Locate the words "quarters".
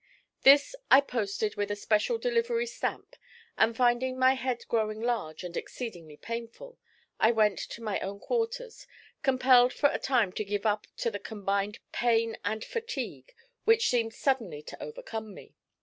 8.19-8.87